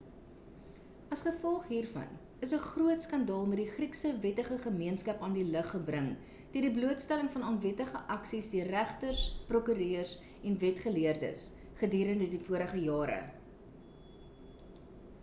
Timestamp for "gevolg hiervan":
1.25-2.13